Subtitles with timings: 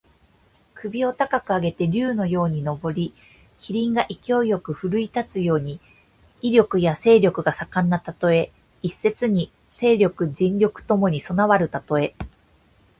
[0.73, 3.13] 首を高く上げて竜のように上り、
[3.59, 5.79] 麒麟が勢いよく振るい立つように、
[6.41, 8.51] 威力や勢力が盛んなたとえ。
[8.81, 12.15] 一説に勢力・仁徳ともに備わるたとえ。